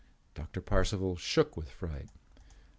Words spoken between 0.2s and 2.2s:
Doctor Parcival shook with fright.